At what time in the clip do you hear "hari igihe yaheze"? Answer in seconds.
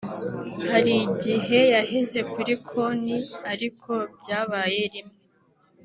0.69-2.19